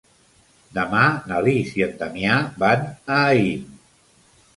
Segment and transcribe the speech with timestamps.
[0.77, 1.01] Demà
[1.31, 3.69] na Lis i en Damià van a Aín.